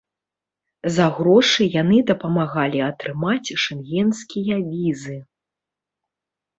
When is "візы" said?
4.75-5.17